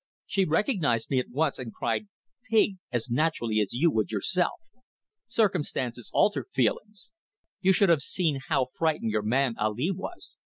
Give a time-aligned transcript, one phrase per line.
[0.25, 2.07] She recognized me at once, and cried
[2.49, 4.59] "pig" as naturally as you would yourself.
[5.27, 7.11] Circumstances alter feelings.
[7.59, 10.37] You should have seen how frightened your man Ali was.